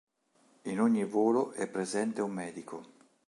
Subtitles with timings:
[0.63, 2.83] In ogni volo è presente un medico.